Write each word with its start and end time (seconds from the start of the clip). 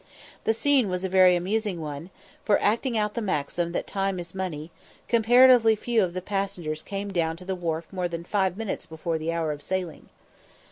The 0.45 0.53
scene 0.55 0.89
was 0.89 1.05
a 1.05 1.09
very 1.09 1.35
amusing 1.35 1.79
one, 1.79 2.09
for, 2.43 2.59
acting 2.59 2.97
out 2.97 3.13
the 3.13 3.21
maxim 3.21 3.71
that 3.73 3.85
"time 3.85 4.17
is 4.19 4.33
money," 4.33 4.71
comparatively 5.07 5.75
few 5.75 6.03
of 6.03 6.15
the 6.15 6.23
passengers 6.23 6.81
came 6.81 7.11
down 7.13 7.37
to 7.37 7.45
the 7.45 7.53
wharf 7.53 7.85
more 7.93 8.07
than 8.07 8.23
five 8.23 8.57
minutes 8.57 8.87
before 8.87 9.19
the 9.19 9.31
hour 9.31 9.51
of 9.51 9.61
sailing. 9.61 10.09